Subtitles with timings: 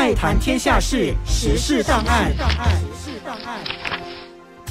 [0.00, 2.32] 爱谈天下事，时事档案。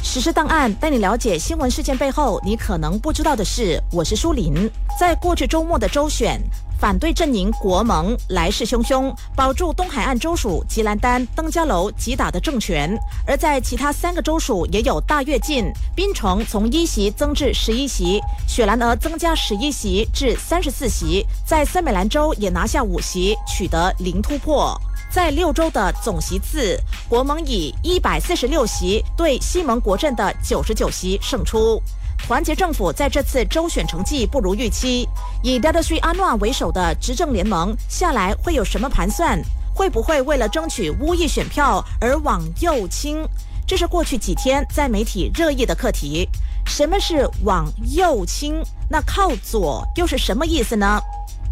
[0.01, 3.79] 时事档案带你了解新闻事件背后你可能不知道的事。
[3.91, 4.67] 我是舒林。
[4.99, 6.41] 在过去周末的周选，
[6.79, 24.75] 反对阵营国盟来势汹汹，保住东海岸州属吉兰丹、登嘉楼击打的政权；而在其他三个州属也有大跃进，槟城从一席增至十一席，雪兰莪增加十一席至三十四席，在森美兰州也拿下五席，取得零突破。
[25.09, 31.81] 在六州的总席次，国盟以一百四十六席对西盟国阵的九十九席胜出。
[32.27, 35.07] 团结政府在这次州选成绩不如预期，
[35.41, 39.41] 以 d a d a s r i 阿诺为首的执政联盟下来会有什么盘算？
[39.73, 43.25] 会不会为了争取乌裔选票而往右倾？
[43.65, 46.29] 这是过去几天在媒体热议的课题。
[46.67, 48.61] 什么是往右倾？
[48.87, 51.01] 那靠左又是什么意思呢？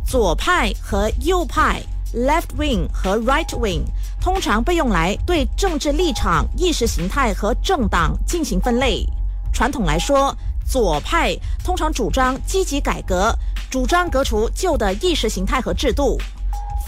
[0.06, 1.82] 左派和右派。
[2.14, 3.82] Left wing 和 right wing
[4.22, 9.06] 通常被用来对政治立场、意识形态和政党进行分类。
[9.54, 13.36] 传统来说，左派通常主张积极改革，
[13.70, 16.18] 主张革除旧的意识形态和制度；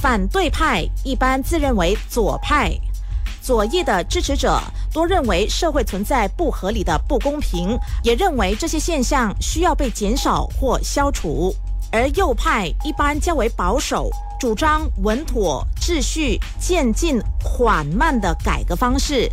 [0.02, 2.71] 反对派一般自认为左派。
[3.41, 4.61] 左翼的支持者
[4.93, 11.53] 多认为社会存在不合理的不公平，也认为这些现象需要被减少或消除。
[11.91, 14.09] 而右派一般较为保守。
[14.39, 19.29] 主张稳妥、秩序、渐进、缓慢的改革方式，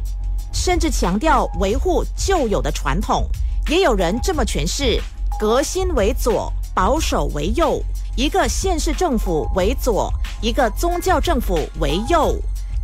[0.53, 3.25] 甚至强调维护旧有的传统。
[3.69, 5.01] 也有人这么诠释：
[5.39, 7.81] 革新为左，保守为右；
[8.17, 12.35] 一个现实政府为左，一个宗教政府为右；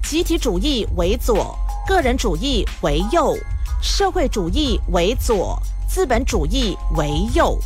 [0.05, 3.35] 集体主义为左，个人主义为右；
[3.83, 7.59] 社会主义为左，资本主义为右。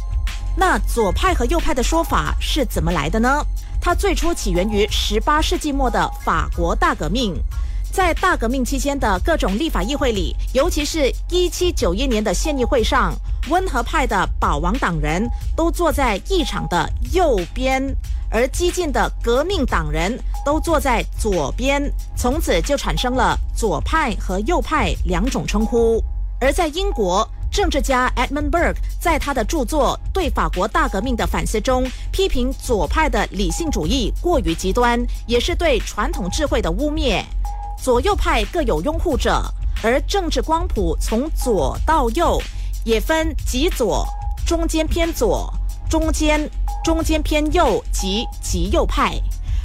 [0.59, 3.45] 那左派和右派的说法是怎么来的呢？
[3.79, 7.35] 它最初起源于十八世纪末的法国大革命，
[7.93, 13.15] 在大革命期间的各种立法议会里，尤其是一七九一年的县议会上，
[13.51, 17.95] 温和派的保王党人都坐在议场的右边，
[18.31, 26.03] 而激进的革命党人都坐在左边，从此就产生了左派和右派两种称呼。
[26.41, 27.29] 而在英国。
[27.57, 37.25] 政治家 Edmund Burke 在他的著作《对法国大革命的反思》中，批评左派的理性主义过于极端，也是对传统智慧的污蔑。
[37.83, 39.43] 左右派各有拥护者，
[39.83, 42.39] 而政治光谱从左到右
[42.85, 44.07] 也分极左、
[44.47, 45.51] 中间偏左、
[45.89, 46.47] 中间、
[46.85, 49.15] 中间偏右及极右派。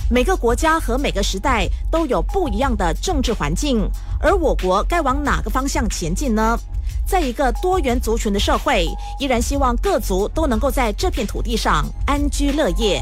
[0.09, 3.85] 每个国家和每个时代都有不一样的政治环境，
[4.21, 6.57] 而我国该往哪个方向前进呢？
[7.05, 8.87] 在一个多元族群的社会，
[9.19, 13.01] 依然希望各族都能够在这片土地上安居乐业。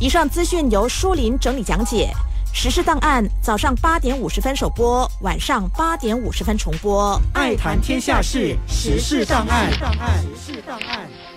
[0.00, 2.10] 以上资讯由舒林整理讲解。
[2.52, 7.20] 时事档案早上八点五十分首播，晚上八点五十分重播。
[7.34, 9.70] 爱谈天下事，时事档案。
[9.70, 11.35] 时事档案。